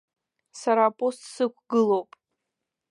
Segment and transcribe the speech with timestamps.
[0.59, 2.09] Сара апост сықәгылоуп.